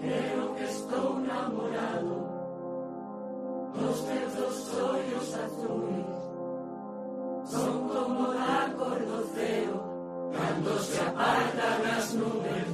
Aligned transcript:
Creo 0.00 0.54
que 0.56 0.64
estoy 0.64 1.24
enamorado. 1.24 2.36
Los 3.80 4.06
verdes 4.06 4.74
ollos 4.74 5.34
azules 5.34 6.06
Son 7.50 7.88
como 7.88 8.32
la 8.34 8.74
cordoceo. 8.76 9.96
Cuando 10.34 10.78
se 10.78 11.00
apartan 11.00 11.82
las 11.84 12.14
nubes 12.14 12.65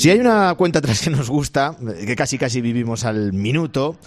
Si 0.00 0.08
hay 0.08 0.18
una 0.18 0.54
cuenta 0.54 0.78
atrás 0.78 1.02
que 1.02 1.10
nos 1.10 1.28
gusta, 1.28 1.76
que 2.06 2.16
casi 2.16 2.38
casi 2.38 2.62
vivimos 2.62 3.04
al 3.04 3.34
minuto, 3.34 3.98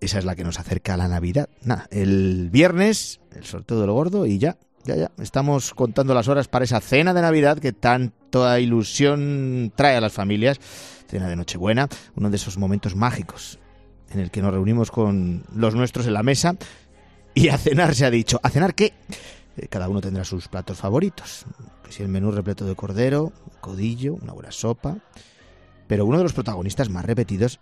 esa 0.00 0.18
es 0.18 0.24
la 0.24 0.36
que 0.36 0.42
nos 0.42 0.58
acerca 0.58 0.94
a 0.94 0.96
la 0.96 1.06
Navidad. 1.06 1.50
Nada, 1.60 1.86
el 1.90 2.48
viernes, 2.50 3.20
el 3.36 3.44
sorteo 3.44 3.78
del 3.78 3.90
gordo 3.90 4.24
y 4.24 4.38
ya, 4.38 4.56
ya, 4.84 4.96
ya. 4.96 5.10
Estamos 5.20 5.74
contando 5.74 6.14
las 6.14 6.28
horas 6.28 6.48
para 6.48 6.64
esa 6.64 6.80
cena 6.80 7.12
de 7.12 7.20
Navidad 7.20 7.58
que 7.58 7.74
tanta 7.74 8.58
ilusión 8.58 9.70
trae 9.76 9.96
a 9.96 10.00
las 10.00 10.14
familias. 10.14 10.58
Cena 11.08 11.28
de 11.28 11.36
Nochebuena, 11.36 11.90
uno 12.16 12.30
de 12.30 12.36
esos 12.36 12.56
momentos 12.56 12.96
mágicos 12.96 13.58
en 14.12 14.20
el 14.20 14.30
que 14.30 14.40
nos 14.40 14.50
reunimos 14.50 14.90
con 14.90 15.44
los 15.54 15.74
nuestros 15.74 16.06
en 16.06 16.14
la 16.14 16.22
mesa 16.22 16.56
y 17.34 17.48
a 17.48 17.58
cenar 17.58 17.94
se 17.94 18.06
ha 18.06 18.10
dicho. 18.10 18.40
¿A 18.42 18.48
cenar 18.48 18.74
qué? 18.74 18.94
Eh, 19.58 19.68
Cada 19.68 19.90
uno 19.90 20.00
tendrá 20.00 20.24
sus 20.24 20.48
platos 20.48 20.78
favoritos. 20.78 21.44
Si 21.90 22.02
el 22.02 22.08
menú 22.08 22.30
repleto 22.30 22.64
de 22.64 22.74
cordero, 22.74 23.30
codillo, 23.60 24.14
una 24.14 24.32
buena 24.32 24.50
sopa. 24.50 24.96
Pero 25.86 26.06
uno 26.06 26.18
de 26.18 26.24
los 26.24 26.32
protagonistas 26.32 26.88
más 26.90 27.04
repetidos 27.04 27.60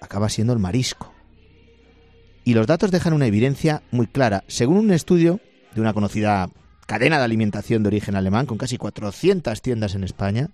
acaba 0.00 0.28
siendo 0.28 0.52
el 0.52 0.58
marisco. 0.58 1.12
Y 2.44 2.54
los 2.54 2.66
datos 2.66 2.90
dejan 2.90 3.12
una 3.12 3.26
evidencia 3.26 3.82
muy 3.90 4.06
clara. 4.06 4.42
Según 4.48 4.78
un 4.78 4.90
estudio 4.92 5.40
de 5.74 5.80
una 5.80 5.94
conocida 5.94 6.50
cadena 6.86 7.18
de 7.18 7.24
alimentación 7.24 7.82
de 7.82 7.88
origen 7.88 8.16
alemán, 8.16 8.46
con 8.46 8.58
casi 8.58 8.78
400 8.78 9.62
tiendas 9.62 9.94
en 9.94 10.04
España, 10.04 10.50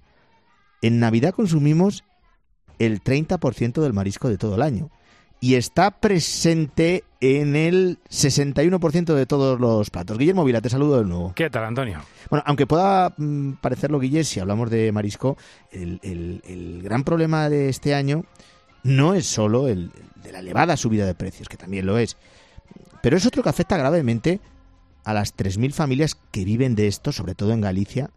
en 0.83 1.01
Navidad 1.01 1.35
consumimos 1.35 2.05
el 2.79 3.03
30% 3.03 3.81
del 3.81 3.93
marisco 3.93 4.29
de 4.29 4.39
todo 4.39 4.55
el 4.55 4.63
año. 4.63 4.91
Y 5.41 5.55
está 5.55 5.93
presente 5.93 7.05
en 7.21 7.55
el 7.55 7.99
61% 8.11 9.15
de 9.15 9.27
todos 9.27 9.61
los 9.61 9.89
platos. 9.91 10.19
Guillermo 10.19 10.45
Vila, 10.45 10.61
te 10.61 10.69
saludo 10.69 10.99
de 10.99 11.05
nuevo. 11.05 11.33
¿Qué 11.35 11.49
tal, 11.49 11.65
Antonio? 11.65 12.01
Bueno, 12.29 12.43
aunque 12.47 12.67
pueda 12.67 13.15
mm, 13.17 13.53
parecerlo, 13.61 14.01
Guille, 14.01 14.25
si 14.25 14.41
hablamos 14.41 14.69
de 14.71 14.91
marisco, 14.91 15.37
el, 15.71 16.01
el- 16.03 16.43
el 16.45 16.83
gran 16.83 17.05
problema 17.05 17.49
de 17.49 17.69
este 17.69 17.95
año 17.95 18.25
no 18.83 19.15
es 19.15 19.27
solo 19.27 19.69
el 19.69 19.93
de 20.25 20.33
la 20.33 20.41
elevada 20.41 20.77
subida 20.77 21.07
de 21.07 21.15
precios, 21.15 21.49
que 21.49 21.57
también 21.57 21.87
lo 21.87 21.99
es, 21.99 22.17
pero 23.03 23.17
es 23.17 23.25
otro 23.25 23.43
que 23.45 23.49
afecta 23.49 23.77
gravemente 23.77 24.41
a 25.05 25.15
las 25.15 25.37
3.000 25.37 25.73
familias 25.73 26.17
que 26.33 26.45
viven 26.45 26.75
de 26.75 26.89
esto, 26.89 27.13
sobre 27.13 27.35
todo 27.37 27.53
en 27.53 27.61
Galicia, 27.61 28.11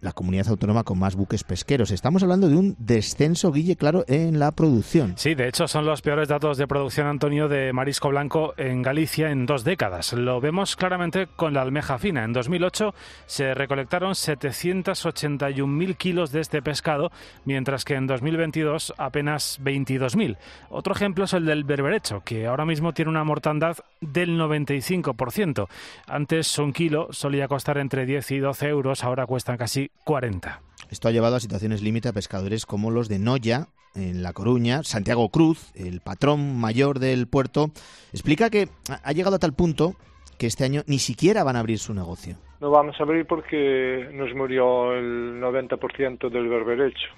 la 0.00 0.12
comunidad 0.12 0.48
autónoma 0.48 0.84
con 0.84 0.98
más 0.98 1.14
buques 1.14 1.44
pesqueros. 1.44 1.90
Estamos 1.90 2.22
hablando 2.22 2.48
de 2.48 2.56
un 2.56 2.76
descenso, 2.78 3.52
Guille, 3.52 3.76
claro, 3.76 4.04
en 4.08 4.38
la 4.38 4.52
producción. 4.52 5.14
Sí, 5.16 5.34
de 5.34 5.48
hecho 5.48 5.68
son 5.68 5.84
los 5.84 6.02
peores 6.02 6.28
datos 6.28 6.56
de 6.56 6.66
producción, 6.66 7.06
Antonio, 7.06 7.48
de 7.48 7.72
marisco 7.72 8.08
blanco 8.08 8.54
en 8.56 8.82
Galicia 8.82 9.30
en 9.30 9.46
dos 9.46 9.64
décadas. 9.64 10.12
Lo 10.12 10.40
vemos 10.40 10.76
claramente 10.76 11.26
con 11.36 11.54
la 11.54 11.62
almeja 11.62 11.98
fina. 11.98 12.24
En 12.24 12.32
2008 12.32 12.94
se 13.26 13.54
recolectaron 13.54 14.12
781.000 14.12 15.96
kilos 15.96 16.32
de 16.32 16.40
este 16.40 16.62
pescado, 16.62 17.10
mientras 17.44 17.84
que 17.84 17.94
en 17.94 18.06
2022 18.06 18.94
apenas 18.96 19.60
22.000. 19.62 20.36
Otro 20.70 20.94
ejemplo 20.94 21.24
es 21.24 21.32
el 21.34 21.44
del 21.44 21.64
berberecho, 21.64 22.22
que 22.24 22.46
ahora 22.46 22.64
mismo 22.64 22.92
tiene 22.92 23.10
una 23.10 23.24
mortandad 23.24 23.76
del 24.00 24.38
95%. 24.38 25.68
Antes 26.06 26.58
un 26.58 26.72
kilo 26.72 27.08
solía 27.10 27.48
costar 27.48 27.78
entre 27.78 28.06
10 28.06 28.30
y 28.30 28.38
12 28.38 28.68
euros, 28.68 29.04
ahora 29.04 29.26
cuestan 29.26 29.56
casi 29.56 29.89
40. 30.04 30.62
Esto 30.90 31.08
ha 31.08 31.12
llevado 31.12 31.36
a 31.36 31.40
situaciones 31.40 31.82
límite 31.82 32.08
a 32.08 32.12
pescadores 32.12 32.66
como 32.66 32.90
los 32.90 33.08
de 33.08 33.18
Noya, 33.18 33.68
en 33.94 34.22
La 34.22 34.32
Coruña. 34.32 34.82
Santiago 34.84 35.28
Cruz, 35.30 35.70
el 35.74 36.00
patrón 36.00 36.56
mayor 36.56 36.98
del 37.00 37.26
puerto, 37.26 37.70
explica 38.12 38.50
que 38.50 38.68
ha- 38.88 39.00
ha 39.04 39.12
llegado 39.12 39.36
a 39.36 39.40
tal 39.40 39.52
punto 39.52 39.96
que 40.38 40.46
este 40.46 40.64
año 40.64 40.82
ni 40.86 40.98
siquiera 40.98 41.44
van 41.44 41.56
a 41.56 41.60
abrir 41.60 41.78
su 41.78 41.92
negocio. 41.94 42.36
No 42.60 42.70
vamos 42.70 42.94
a 43.00 43.04
abrir 43.04 43.26
porque 43.26 44.10
nos 44.12 44.34
murió 44.34 44.92
el 44.92 45.40
90% 45.40 46.28
del 46.28 46.46
berberecho 46.46 47.08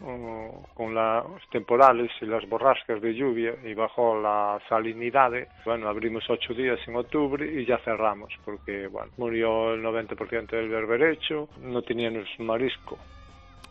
con 0.74 0.94
las 0.94 1.24
temporales 1.50 2.12
y 2.20 2.26
las 2.26 2.48
borrascas 2.48 3.02
de 3.02 3.12
lluvia 3.12 3.56
y 3.64 3.74
bajó 3.74 4.20
la 4.20 4.60
salinidad. 4.68 5.32
Bueno, 5.64 5.88
abrimos 5.88 6.22
ocho 6.30 6.54
días 6.54 6.78
en 6.86 6.94
octubre 6.94 7.60
y 7.60 7.66
ya 7.66 7.78
cerramos 7.78 8.32
porque, 8.44 8.86
bueno, 8.86 9.10
murió 9.16 9.74
el 9.74 9.82
90% 9.82 10.48
del 10.48 10.68
berberecho, 10.68 11.48
no 11.60 11.82
teníamos 11.82 12.28
marisco. 12.38 12.96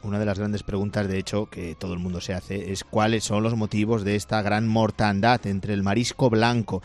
Una 0.03 0.19
de 0.19 0.25
las 0.25 0.39
grandes 0.39 0.63
preguntas, 0.63 1.07
de 1.07 1.19
hecho, 1.19 1.45
que 1.45 1.75
todo 1.75 1.93
el 1.93 1.99
mundo 1.99 2.19
se 2.19 2.33
hace 2.33 2.73
es 2.73 2.83
cuáles 2.83 3.23
son 3.23 3.43
los 3.43 3.55
motivos 3.55 4.03
de 4.03 4.15
esta 4.15 4.41
gran 4.41 4.67
mortandad 4.67 5.45
entre 5.45 5.73
el 5.73 5.83
marisco 5.83 6.29
blanco. 6.29 6.81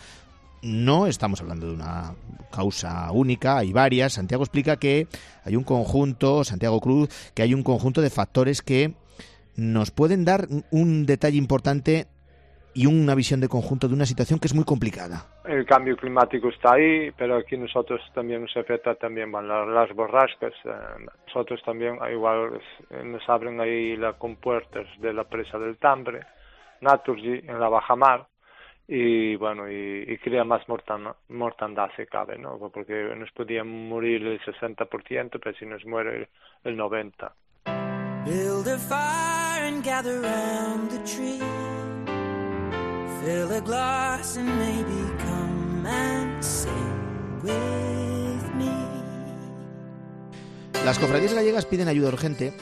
No 0.68 1.06
estamos 1.06 1.40
hablando 1.40 1.68
de 1.68 1.74
una 1.74 2.14
causa 2.50 3.10
única, 3.12 3.58
hay 3.58 3.72
varias. 3.72 4.14
Santiago 4.14 4.42
explica 4.42 4.76
que 4.78 5.06
hay 5.44 5.54
un 5.54 5.62
conjunto, 5.62 6.42
Santiago 6.42 6.80
Cruz, 6.80 7.08
que 7.34 7.42
hay 7.42 7.54
un 7.54 7.62
conjunto 7.62 8.00
de 8.00 8.10
factores 8.10 8.62
que 8.62 8.94
nos 9.56 9.92
pueden 9.92 10.24
dar 10.24 10.46
un 10.72 11.06
detalle 11.06 11.38
importante 11.38 12.06
y 12.74 12.86
una 12.86 13.14
visión 13.14 13.40
de 13.40 13.48
conjunto 13.48 13.86
de 13.88 13.94
una 13.94 14.06
situación 14.06 14.38
que 14.40 14.48
es 14.48 14.54
muy 14.54 14.64
complicada. 14.64 15.26
El 15.44 15.64
cambio 15.64 15.96
climático 15.96 16.48
está 16.48 16.74
ahí, 16.74 17.10
pero 17.16 17.36
aquí 17.36 17.56
nosotros 17.56 18.00
también 18.12 18.42
nos 18.42 18.54
afecta 18.56 18.96
también 18.96 19.30
bueno, 19.30 19.46
la- 19.48 19.66
las 19.86 19.94
borrascas. 19.94 20.52
eh, 20.64 20.70
nosotros 21.28 21.60
también 21.64 21.96
ah, 22.02 22.10
igual 22.10 22.60
eh, 22.90 23.02
nos 23.04 23.22
abren 23.28 23.60
ahí 23.60 23.96
las 23.96 24.16
compuertas 24.16 24.86
de 25.00 25.12
la 25.14 25.24
presa 25.24 25.58
del 25.58 25.76
Tambre, 25.78 26.20
Naturgy, 26.80 27.40
en 27.48 27.58
la 27.60 27.68
bajamar, 27.68 28.26
y 28.88 29.34
bueno, 29.36 29.70
y, 29.70 30.04
y 30.06 30.18
crea 30.18 30.44
más 30.44 30.66
mortana- 30.68 31.16
mortandad 31.28 31.88
se 31.96 32.06
cabe, 32.06 32.38
¿no? 32.38 32.58
Porque 32.72 33.12
nos 33.16 33.30
podía 33.32 33.64
morir 33.64 34.24
el 34.26 34.40
60%, 34.40 35.40
pero 35.42 35.56
si 35.58 35.66
nos 35.66 35.84
muere 35.84 36.28
el, 36.64 36.72
el 36.72 36.78
90%. 36.78 37.32
Build 38.24 38.66
a 38.68 38.78
fire 38.78 39.64
and 39.68 39.84
gather 39.84 40.20
round 40.20 40.90
the 40.90 40.98
tree. 41.04 41.40
Fill 43.24 43.52
a 43.52 43.60
glass 43.60 44.36
and 44.36 44.48
maybe 44.48 45.00
come 45.18 45.86
and 45.88 46.42
sing 46.42 46.72
with 47.42 48.54
me. 48.56 48.70
Las 50.84 50.98
cofradías 50.98 51.34
gallegas 51.34 51.66
piden 51.66 51.88
ayuda 51.88 52.08
urgente. 52.08 52.52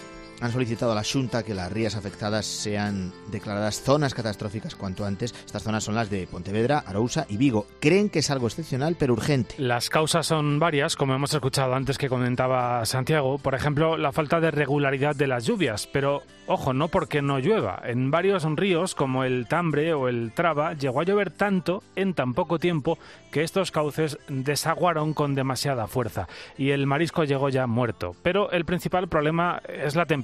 Han 0.41 0.53
solicitado 0.53 0.93
a 0.93 0.95
la 0.95 1.05
Junta 1.05 1.43
que 1.43 1.55
las 1.55 1.73
rías 1.73 1.97
afectadas 1.97 2.45
sean 2.47 3.13
declaradas 3.31 3.83
zonas 3.83 4.15
catastróficas 4.15 4.75
cuanto 4.75 5.05
antes. 5.05 5.33
Estas 5.47 5.63
zonas 5.63 5.85
son 5.85 5.95
las 5.95 6.11
de 6.11 6.27
Pontevedra, 6.27 6.83
Arousa 6.87 7.27
y 7.29 7.37
Vigo. 7.37 7.67
Creen 7.81 8.11
que 8.11 8.19
es 8.19 8.31
algo 8.31 8.47
excepcional 8.47 8.97
pero 8.99 9.13
urgente. 9.13 9.55
Las 9.59 9.91
causas 9.91 10.27
son 10.27 10.59
varias, 10.59 10.97
como 10.97 11.15
hemos 11.15 11.33
escuchado 11.33 11.75
antes 11.75 11.99
que 11.99 12.09
comentaba 12.09 12.85
Santiago. 12.85 13.39
Por 13.39 13.55
ejemplo, 13.55 13.97
la 13.97 14.13
falta 14.13 14.41
de 14.41 14.51
regularidad 14.51 15.17
de 15.17 15.27
las 15.27 15.47
lluvias. 15.47 15.87
Pero, 15.87 16.23
ojo, 16.47 16.73
no 16.73 16.89
porque 16.89 17.23
no 17.23 17.39
llueva. 17.39 17.81
En 17.85 18.11
varios 18.11 18.45
ríos, 18.57 18.95
como 18.95 19.25
el 19.25 19.47
Tambre 19.47 19.95
o 19.95 20.09
el 20.09 20.33
Traba, 20.33 20.75
llegó 20.75 21.01
a 21.01 21.05
llover 21.05 21.31
tanto 21.31 21.83
en 21.97 22.15
tan 22.15 22.35
poco 22.35 22.59
tiempo 22.59 22.99
que 23.31 23.43
estos 23.43 23.71
cauces 23.71 24.19
desaguaron 24.29 25.15
con 25.15 25.35
demasiada 25.35 25.87
fuerza 25.87 26.29
y 26.57 26.71
el 26.71 26.87
marisco 26.87 27.25
llegó 27.25 27.49
ya 27.49 27.67
muerto. 27.67 28.15
Pero 28.23 28.51
el 28.51 28.65
principal 28.65 29.09
problema 29.09 29.61
es 29.69 29.97
la 29.97 30.07
temperatura. 30.07 30.24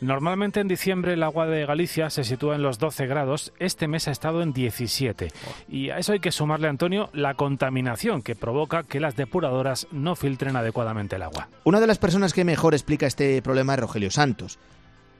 Normalmente 0.00 0.60
en 0.60 0.68
diciembre 0.68 1.14
el 1.14 1.22
agua 1.22 1.46
de 1.46 1.66
Galicia 1.66 2.10
se 2.10 2.24
sitúa 2.24 2.54
en 2.54 2.62
los 2.62 2.78
12 2.78 3.06
grados, 3.06 3.52
este 3.58 3.88
mes 3.88 4.08
ha 4.08 4.12
estado 4.12 4.42
en 4.42 4.52
17. 4.52 5.28
Y 5.68 5.90
a 5.90 5.98
eso 5.98 6.12
hay 6.12 6.20
que 6.20 6.32
sumarle, 6.32 6.68
Antonio, 6.68 7.10
la 7.12 7.34
contaminación 7.34 8.22
que 8.22 8.34
provoca 8.34 8.82
que 8.82 9.00
las 9.00 9.16
depuradoras 9.16 9.88
no 9.90 10.14
filtren 10.16 10.56
adecuadamente 10.56 11.16
el 11.16 11.22
agua. 11.22 11.48
Una 11.64 11.80
de 11.80 11.86
las 11.86 11.98
personas 11.98 12.32
que 12.32 12.44
mejor 12.44 12.74
explica 12.74 13.06
este 13.06 13.42
problema 13.42 13.74
es 13.74 13.80
Rogelio 13.80 14.10
Santos, 14.10 14.58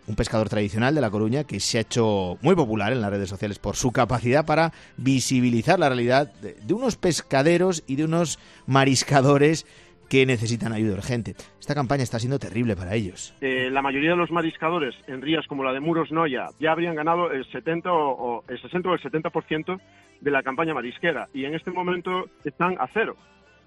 un 0.07 0.15
pescador 0.15 0.49
tradicional 0.49 0.95
de 0.95 1.01
La 1.01 1.11
Coruña 1.11 1.45
que 1.45 1.61
se 1.61 1.79
ha 1.79 1.81
hecho 1.81 2.39
muy 2.41 2.55
popular 2.55 2.93
en 2.93 3.01
las 3.01 3.11
redes 3.11 3.29
sociales 3.29 3.59
por 3.59 3.77
su 3.77 3.91
capacidad 3.91 4.47
para 4.47 4.73
visibilizar 4.97 5.79
la 5.79 5.89
realidad 5.89 6.33
de, 6.35 6.75
unos 6.75 6.97
pescaderos 6.97 7.83
y 7.87 7.97
de 7.97 8.05
unos 8.05 8.39
mariscadores 8.67 9.67
que 10.09 10.27
necesitan 10.27 10.73
ayuda 10.73 10.95
urgente. 10.95 11.35
Esta 11.59 11.75
campaña 11.75 12.03
está 12.03 12.19
siendo 12.19 12.39
terrible 12.39 12.77
para 12.77 12.95
ellos. 12.95 13.35
eh, 13.41 13.71
la 13.71 13.83
mayoría 13.83 14.11
de 14.11 14.17
los 14.17 14.31
mariscadores 14.31 14.95
en 15.07 15.23
rías 15.23 15.47
como 15.47 15.65
la 15.65 15.73
de 15.73 15.81
Muros 15.81 16.13
Noya 16.13 16.49
ya 16.61 16.73
habrían 16.73 16.95
ganado 16.95 17.31
el 17.31 17.45
70 17.51 17.93
o, 17.93 18.45
el 18.49 18.61
60 18.61 18.89
o 18.89 18.95
el 18.95 19.01
70% 19.01 19.81
de 20.21 20.31
la 20.31 20.43
campaña 20.43 20.75
marisquera 20.75 21.29
y 21.35 21.45
en 21.45 21.55
este 21.55 21.71
momento 21.71 22.27
están 22.45 22.77
a 22.79 22.89
cero. 22.93 23.17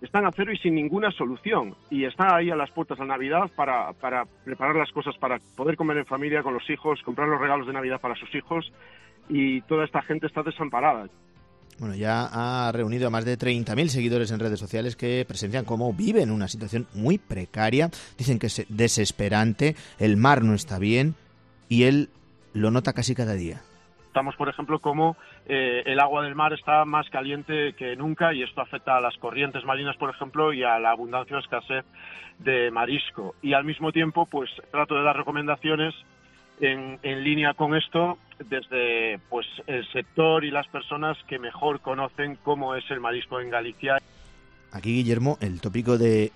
están 0.01 0.25
a 0.25 0.31
cero 0.31 0.51
y 0.53 0.57
sin 0.57 0.75
ninguna 0.75 1.11
solución. 1.11 1.75
Y 1.89 2.05
está 2.05 2.37
ahí 2.37 2.49
a 2.49 2.55
las 2.55 2.71
puertas 2.71 2.97
de 2.97 3.05
Navidad 3.05 3.51
para 3.55 3.91
preparar 4.45 4.75
las 4.75 4.91
cosas 4.91 5.17
para 5.17 5.39
poder 5.57 5.75
comer 5.75 5.97
en 5.97 6.05
familia 6.05 6.41
con 6.41 6.53
los 6.53 6.69
hijos, 6.69 7.01
comprar 7.03 7.27
los 7.27 7.41
regalos 7.41 7.67
de 7.67 7.73
Navidad 7.73 7.99
para 7.99 8.15
sus 8.15 8.33
hijos 8.33 8.71
y 9.27 9.61
toda 9.61 9.85
esta 9.85 10.01
gente 10.01 10.27
está 10.27 10.41
desamparada. 10.41 11.07
Bueno, 11.79 11.95
ya 11.95 12.27
ha 12.31 12.71
reunido 12.73 13.07
a 13.07 13.09
más 13.09 13.23
de 13.23 13.37
30.000 13.37 13.87
seguidores 13.87 14.31
en 14.31 14.39
redes 14.39 14.59
sociales 14.59 14.97
que 14.97 15.23
presencian 15.25 15.63
cómo 15.63 15.93
viven 15.93 16.29
una 16.29 16.49
situación 16.49 16.87
muy 16.93 17.17
precaria. 17.17 17.89
Dicen 18.17 18.37
que 18.37 18.47
es 18.47 18.65
desesperante, 18.67 19.75
el 19.97 20.17
mar 20.17 20.43
no 20.43 20.53
está 20.53 20.77
bien 20.77 21.15
y 21.69 21.83
él 21.83 22.09
lo 22.53 22.69
nota 22.69 22.91
casi 22.91 23.15
cada 23.15 23.33
día. 23.33 23.61
Notamos, 24.07 24.35
por 24.35 24.49
ejemplo, 24.49 24.79
cómo 24.79 25.15
eh, 25.45 25.83
el 25.85 25.99
agua 25.99 26.23
del 26.23 26.35
mar 26.35 26.51
está 26.51 26.83
más 26.83 27.09
caliente 27.09 27.73
que 27.77 27.95
nunca 27.95 28.33
y 28.33 28.43
esto 28.43 28.59
afecta 28.59 28.97
a 28.97 29.01
las 29.01 29.15
corrientes 29.17 29.63
marinas, 29.63 29.95
por 29.95 30.09
ejemplo, 30.09 30.51
y 30.51 30.63
a 30.63 30.79
la 30.79 30.91
abundancia 30.91 31.37
o 31.37 31.39
escasez 31.39 31.85
de 32.39 32.71
marisco. 32.71 33.35
Y 33.41 33.53
al 33.53 33.63
mismo 33.63 33.91
tiempo, 33.93 34.25
pues 34.25 34.49
trato 34.71 34.95
de 34.95 35.03
dar 35.03 35.15
recomendaciones 35.15 35.93
en, 36.59 36.99
en 37.03 37.23
línea 37.23 37.53
con 37.53 37.75
esto 37.75 38.17
desde 38.49 39.19
pues 39.29 39.45
el 39.67 39.85
sector 39.91 40.45
y 40.45 40.51
las 40.51 40.67
personas 40.67 41.17
que 41.27 41.39
mejor 41.39 41.81
conocen 41.81 42.37
cómo 42.43 42.75
es 42.75 42.89
el 42.89 42.99
marisco 42.99 43.39
en 43.39 43.49
Galicia. 43.49 43.97
Aquí, 44.71 44.93
Guillermo, 44.95 45.37
el 45.41 45.61
tópico 45.61 45.97
de 45.97 46.31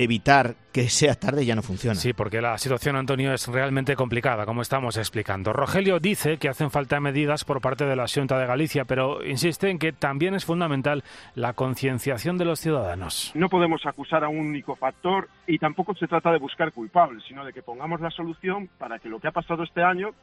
evitar 0.00 0.54
que 0.72 0.88
sea 0.88 1.14
tarde 1.14 1.44
ya 1.44 1.54
no 1.54 1.62
funciona. 1.62 1.94
Sí, 1.94 2.14
porque 2.14 2.40
la 2.40 2.56
situación, 2.56 2.96
Antonio, 2.96 3.34
es 3.34 3.46
realmente 3.48 3.96
complicada, 3.96 4.46
como 4.46 4.62
estamos 4.62 4.96
explicando. 4.96 5.52
Rogelio 5.52 6.00
dice 6.00 6.38
que 6.38 6.48
hacen 6.48 6.70
falta 6.70 6.98
medidas 7.00 7.44
por 7.44 7.60
parte 7.60 7.84
de 7.84 7.96
la 7.96 8.06
Junta 8.06 8.38
de 8.38 8.46
Galicia, 8.46 8.86
pero 8.86 9.22
insiste 9.22 9.68
en 9.68 9.78
que 9.78 9.92
también 9.92 10.34
es 10.34 10.46
fundamental 10.46 11.04
la 11.34 11.52
concienciación 11.52 12.38
de 12.38 12.46
los 12.46 12.60
ciudadanos. 12.60 13.32
No 13.34 13.50
podemos 13.50 13.84
acusar 13.84 14.24
a 14.24 14.30
un 14.30 14.38
único 14.38 14.74
factor 14.74 15.28
y 15.46 15.58
tampoco 15.58 15.94
se 15.94 16.06
trata 16.06 16.32
de 16.32 16.38
buscar 16.38 16.72
culpables, 16.72 17.22
sino 17.28 17.44
de 17.44 17.52
que 17.52 17.62
pongamos 17.62 18.00
la 18.00 18.10
solución 18.10 18.70
para 18.78 18.98
que 18.98 19.10
lo 19.10 19.20
que 19.20 19.28
ha 19.28 19.32
pasado 19.32 19.64
este 19.64 19.82
año 19.82 20.14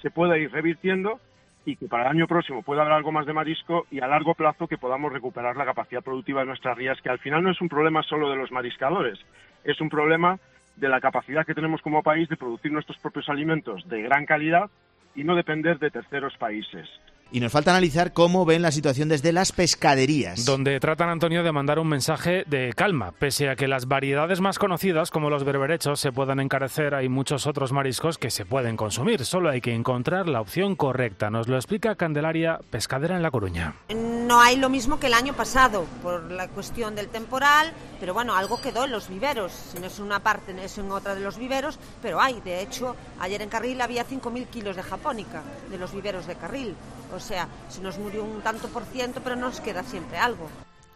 se 0.00 0.10
pueda 0.10 0.38
ir 0.38 0.52
revirtiendo 0.52 1.18
y 1.64 1.76
que 1.76 1.88
para 1.88 2.04
el 2.04 2.10
año 2.10 2.26
próximo 2.26 2.62
pueda 2.62 2.82
haber 2.82 2.94
algo 2.94 3.12
más 3.12 3.26
de 3.26 3.32
marisco 3.32 3.86
y 3.90 4.00
a 4.00 4.06
largo 4.06 4.34
plazo 4.34 4.68
que 4.68 4.78
podamos 4.78 5.12
recuperar 5.12 5.56
la 5.56 5.64
capacidad 5.64 6.02
productiva 6.02 6.40
de 6.40 6.46
nuestras 6.46 6.76
rías, 6.76 7.00
que 7.00 7.08
al 7.08 7.18
final 7.18 7.42
no 7.42 7.50
es 7.50 7.60
un 7.60 7.68
problema 7.68 8.02
solo 8.02 8.30
de 8.30 8.36
los 8.36 8.52
mariscadores, 8.52 9.18
es 9.64 9.80
un 9.80 9.88
problema 9.88 10.38
de 10.76 10.88
la 10.88 11.00
capacidad 11.00 11.46
que 11.46 11.54
tenemos 11.54 11.80
como 11.82 12.02
país 12.02 12.28
de 12.28 12.36
producir 12.36 12.72
nuestros 12.72 12.98
propios 12.98 13.28
alimentos 13.28 13.88
de 13.88 14.02
gran 14.02 14.26
calidad 14.26 14.70
y 15.14 15.24
no 15.24 15.36
depender 15.36 15.78
de 15.78 15.90
terceros 15.90 16.36
países. 16.36 16.88
Y 17.34 17.40
nos 17.40 17.50
falta 17.50 17.72
analizar 17.72 18.12
cómo 18.12 18.44
ven 18.44 18.62
la 18.62 18.70
situación 18.70 19.08
desde 19.08 19.32
las 19.32 19.50
pescaderías. 19.50 20.44
Donde 20.44 20.78
tratan, 20.78 21.08
Antonio, 21.08 21.42
de 21.42 21.50
mandar 21.50 21.80
un 21.80 21.88
mensaje 21.88 22.44
de 22.46 22.72
calma. 22.76 23.10
Pese 23.10 23.48
a 23.48 23.56
que 23.56 23.66
las 23.66 23.88
variedades 23.88 24.40
más 24.40 24.60
conocidas, 24.60 25.10
como 25.10 25.30
los 25.30 25.42
berberechos, 25.42 25.98
se 25.98 26.12
puedan 26.12 26.38
encarecer, 26.38 26.94
hay 26.94 27.08
muchos 27.08 27.48
otros 27.48 27.72
mariscos 27.72 28.18
que 28.18 28.30
se 28.30 28.46
pueden 28.46 28.76
consumir. 28.76 29.24
Solo 29.24 29.50
hay 29.50 29.60
que 29.60 29.74
encontrar 29.74 30.28
la 30.28 30.40
opción 30.40 30.76
correcta. 30.76 31.28
Nos 31.28 31.48
lo 31.48 31.56
explica 31.56 31.96
Candelaria, 31.96 32.60
pescadera 32.70 33.16
en 33.16 33.22
La 33.24 33.32
Coruña. 33.32 33.74
No 33.88 34.40
hay 34.40 34.56
lo 34.56 34.68
mismo 34.68 35.00
que 35.00 35.08
el 35.08 35.14
año 35.14 35.34
pasado, 35.34 35.86
por 36.04 36.30
la 36.30 36.46
cuestión 36.46 36.94
del 36.94 37.08
temporal, 37.08 37.72
pero 37.98 38.14
bueno, 38.14 38.36
algo 38.36 38.60
quedó 38.60 38.84
en 38.84 38.92
los 38.92 39.08
viveros. 39.08 39.50
Si 39.72 39.80
no 39.80 39.88
es 39.88 39.98
en 39.98 40.04
una 40.04 40.20
parte, 40.20 40.54
es 40.64 40.78
en 40.78 40.88
otra 40.92 41.16
de 41.16 41.20
los 41.20 41.36
viveros, 41.36 41.80
pero 42.00 42.20
hay. 42.20 42.40
De 42.42 42.62
hecho, 42.62 42.94
ayer 43.18 43.42
en 43.42 43.48
Carril 43.48 43.80
había 43.80 44.06
5.000 44.06 44.46
kilos 44.46 44.76
de 44.76 44.84
japónica, 44.84 45.42
de 45.68 45.78
los 45.78 45.92
viveros 45.92 46.28
de 46.28 46.36
Carril. 46.36 46.76
O 47.14 47.23
sea, 47.24 47.48
se 47.68 47.80
nos 47.80 47.98
murió 47.98 48.22
un 48.24 48.40
tanto 48.42 48.68
por 48.68 48.84
ciento, 48.84 49.20
pero 49.22 49.36
nos 49.36 49.60
queda 49.60 49.82
siempre 49.82 50.18
algo. 50.18 50.48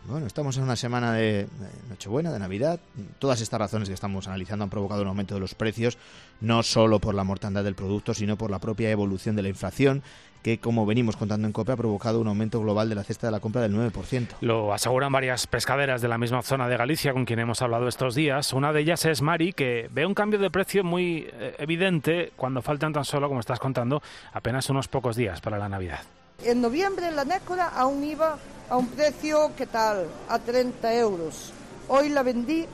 Bueno, 0.07 0.27
estamos 0.27 0.57
en 0.57 0.63
una 0.63 0.77
semana 0.77 1.13
de 1.13 1.49
Nochebuena, 1.91 2.33
de 2.33 2.39
Navidad. 2.39 2.81
Todas 3.19 3.43
estas 3.43 3.61
razones 3.61 3.89
que 3.89 3.95
estamos 3.95 4.27
analizando 4.27 4.65
han 4.65 4.71
provocado 4.71 5.03
un 5.03 5.09
aumento 5.09 5.35
de 5.35 5.41
los 5.41 5.55
precios, 5.55 5.99
no 6.41 6.63
solo 6.63 6.99
por 6.99 7.15
la 7.15 7.25
mortandad 7.25 7.63
del 7.63 7.75
producto, 7.75 8.15
sino 8.15 8.39
por 8.39 8.51
la 8.51 8.59
propia 8.59 8.91
evolución 8.91 9.37
de 9.37 9.43
la 9.43 9.51
inflación, 9.51 10.03
que, 10.43 10.61
como 10.61 10.87
venimos 10.87 11.17
contando 11.17 11.47
en 11.47 11.53
COPE, 11.53 11.73
ha 11.73 11.77
provocado 11.77 12.21
un 12.21 12.29
aumento 12.29 12.59
global 12.59 12.89
de 12.89 12.95
la 12.95 13.05
cesta 13.05 13.27
de 13.27 13.33
la 13.33 13.41
compra 13.41 13.61
del 13.61 13.75
9%. 13.75 14.29
Lo 14.41 14.73
aseguran 14.73 15.13
varias 15.13 15.47
pescaderas 15.47 16.01
de 16.01 16.09
la 16.09 16.17
misma 16.17 16.41
zona 16.41 16.69
de 16.69 16.77
Galicia 16.79 17.13
con 17.13 17.27
quien 17.27 17.41
hemos 17.41 17.61
hablado 17.61 17.87
estos 17.87 18.15
días. 18.15 18.55
Una 18.55 18.73
de 18.73 18.81
ellas 18.81 19.05
es 19.05 19.21
Mari, 19.21 19.53
que 19.53 19.91
ve 19.93 20.07
un 20.07 20.15
cambio 20.15 20.39
de 20.39 20.51
precio 20.51 20.85
muy 20.85 21.29
eh, 21.33 21.55
evidente 21.59 22.33
cuando 22.35 22.63
faltan 22.63 22.95
tan 22.95 23.05
solo, 23.05 23.29
como 23.29 23.41
estás 23.41 23.59
contando, 23.59 24.03
apenas 24.33 24.71
unos 24.71 24.89
pocos 24.89 25.17
días 25.17 25.43
para 25.43 25.59
la 25.59 25.69
Navidad. 25.69 26.01
En 26.45 26.61
noviembre 26.61 27.11
la 27.11 27.25
nécora 27.25 27.67
aún 27.67 28.05
iba 28.05 28.39
a 28.71 28.77
un 28.77 28.87
precio, 28.87 29.51
¿qué 29.57 29.67
tal? 29.67 30.07
A 30.29 30.39
30 30.39 30.95
euros. 30.95 31.53
Hoy 31.89 32.11
la 32.11 32.23
vendí, 32.23 32.65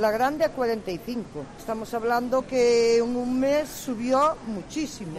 la 0.00 0.10
grande, 0.10 0.46
a 0.46 0.52
45. 0.52 1.44
Estamos 1.58 1.92
hablando 1.92 2.46
que 2.46 2.96
en 2.96 3.14
un 3.14 3.38
mes 3.38 3.68
subió 3.68 4.38
muchísimo. 4.46 5.18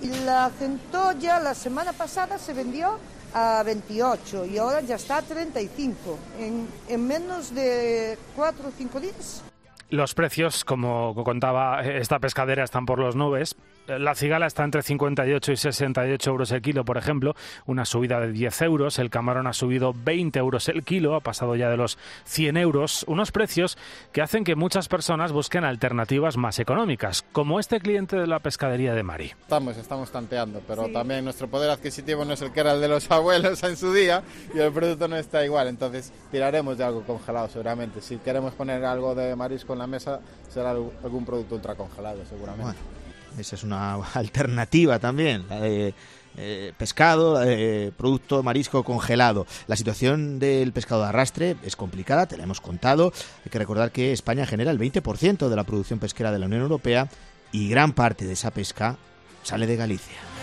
Y 0.00 0.08
la 0.24 0.50
centolla 0.58 1.38
la 1.38 1.52
semana 1.52 1.92
pasada 1.92 2.38
se 2.38 2.54
vendió 2.54 2.98
a 3.34 3.62
28 3.62 4.46
y 4.46 4.56
ahora 4.56 4.80
ya 4.80 4.94
está 4.94 5.18
a 5.18 5.22
35. 5.22 6.18
En, 6.38 6.66
en 6.88 7.06
menos 7.06 7.54
de 7.54 8.16
4 8.36 8.68
o 8.68 8.72
5 8.74 9.00
días. 9.00 9.42
Los 9.90 10.14
precios, 10.14 10.64
como 10.64 11.14
contaba 11.24 11.82
esta 11.82 12.18
pescadera, 12.20 12.64
están 12.64 12.86
por 12.86 12.98
los 12.98 13.16
nubes. 13.16 13.54
La 13.88 14.14
cigala 14.14 14.46
está 14.46 14.64
entre 14.64 14.82
58 14.82 15.52
y 15.52 15.56
68 15.56 16.30
euros 16.30 16.52
el 16.52 16.60
kilo, 16.60 16.84
por 16.84 16.98
ejemplo, 16.98 17.34
una 17.64 17.86
subida 17.86 18.20
de 18.20 18.32
10 18.32 18.60
euros. 18.62 18.98
El 18.98 19.08
camarón 19.08 19.46
ha 19.46 19.54
subido 19.54 19.94
20 19.94 20.38
euros 20.38 20.68
el 20.68 20.84
kilo, 20.84 21.14
ha 21.14 21.20
pasado 21.20 21.56
ya 21.56 21.70
de 21.70 21.78
los 21.78 21.96
100 22.24 22.58
euros. 22.58 23.06
Unos 23.08 23.32
precios 23.32 23.78
que 24.12 24.20
hacen 24.20 24.44
que 24.44 24.56
muchas 24.56 24.88
personas 24.88 25.32
busquen 25.32 25.64
alternativas 25.64 26.36
más 26.36 26.58
económicas, 26.58 27.24
como 27.32 27.58
este 27.58 27.80
cliente 27.80 28.16
de 28.16 28.26
la 28.26 28.40
pescadería 28.40 28.92
de 28.92 29.02
Mari. 29.02 29.32
Estamos, 29.40 29.78
estamos 29.78 30.10
tanteando, 30.10 30.60
pero 30.68 30.84
sí. 30.84 30.92
también 30.92 31.24
nuestro 31.24 31.48
poder 31.48 31.70
adquisitivo 31.70 32.26
no 32.26 32.34
es 32.34 32.42
el 32.42 32.52
que 32.52 32.60
era 32.60 32.74
el 32.74 32.82
de 32.82 32.88
los 32.88 33.10
abuelos 33.10 33.62
en 33.62 33.78
su 33.78 33.94
día 33.94 34.22
y 34.54 34.58
el 34.58 34.70
producto 34.70 35.08
no 35.08 35.16
está 35.16 35.42
igual. 35.46 35.66
Entonces 35.66 36.12
tiraremos 36.30 36.76
de 36.76 36.84
algo 36.84 37.04
congelado 37.04 37.48
seguramente. 37.48 38.02
Si 38.02 38.18
queremos 38.18 38.52
poner 38.52 38.84
algo 38.84 39.14
de 39.14 39.34
marisco 39.34 39.72
en 39.72 39.78
la 39.78 39.86
mesa, 39.86 40.20
será 40.50 40.72
algún 40.72 41.24
producto 41.24 41.54
ultracongelado 41.54 42.22
seguramente. 42.26 42.64
Bueno. 42.64 42.97
Esa 43.38 43.56
es 43.56 43.64
una 43.64 43.94
alternativa 44.14 44.98
también, 44.98 45.44
la 45.48 45.60
de 45.60 45.94
eh, 46.36 46.72
pescado, 46.78 47.38
de 47.40 47.92
producto 47.96 48.42
marisco 48.42 48.84
congelado. 48.84 49.46
La 49.66 49.76
situación 49.76 50.38
del 50.38 50.72
pescado 50.72 51.02
de 51.02 51.08
arrastre 51.08 51.56
es 51.64 51.74
complicada, 51.74 52.26
te 52.26 52.36
la 52.36 52.44
hemos 52.44 52.60
contado. 52.60 53.12
Hay 53.44 53.50
que 53.50 53.58
recordar 53.58 53.90
que 53.90 54.12
España 54.12 54.46
genera 54.46 54.70
el 54.70 54.78
20% 54.78 55.48
de 55.48 55.56
la 55.56 55.64
producción 55.64 55.98
pesquera 55.98 56.30
de 56.30 56.38
la 56.38 56.46
Unión 56.46 56.62
Europea 56.62 57.08
y 57.50 57.68
gran 57.68 57.92
parte 57.92 58.24
de 58.24 58.34
esa 58.34 58.52
pesca 58.52 58.96
sale 59.42 59.66
de 59.66 59.76
Galicia. 59.76 60.37